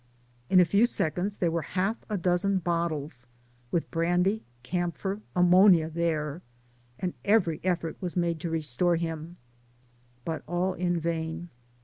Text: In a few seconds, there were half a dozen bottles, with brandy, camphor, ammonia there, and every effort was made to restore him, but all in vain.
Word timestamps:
In 0.49 0.59
a 0.59 0.65
few 0.65 0.87
seconds, 0.87 1.37
there 1.37 1.51
were 1.51 1.61
half 1.77 2.03
a 2.09 2.17
dozen 2.17 2.57
bottles, 2.57 3.27
with 3.69 3.91
brandy, 3.91 4.41
camphor, 4.63 5.21
ammonia 5.35 5.91
there, 5.91 6.41
and 6.97 7.13
every 7.23 7.59
effort 7.63 7.97
was 8.01 8.17
made 8.17 8.39
to 8.39 8.49
restore 8.49 8.95
him, 8.95 9.37
but 10.25 10.41
all 10.47 10.73
in 10.73 10.99
vain. 10.99 11.49